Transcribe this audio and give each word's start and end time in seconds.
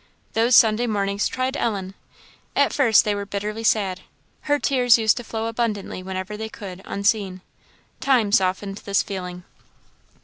Those 0.33 0.55
Sunday 0.55 0.87
mornings 0.87 1.27
tried 1.27 1.55
Ellen. 1.55 1.93
At 2.55 2.73
first 2.73 3.05
they 3.05 3.13
were 3.13 3.23
bitterly 3.23 3.63
sad 3.63 4.01
her 4.49 4.57
tears 4.57 4.97
used 4.97 5.15
to 5.17 5.23
flow 5.23 5.45
abundantly 5.45 6.01
whenever 6.01 6.35
they 6.35 6.49
could, 6.49 6.81
unseen. 6.85 7.41
Time 7.99 8.31
softened 8.31 8.77
this 8.79 9.03
feeling. 9.03 9.43